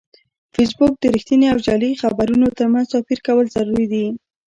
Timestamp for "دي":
3.93-4.05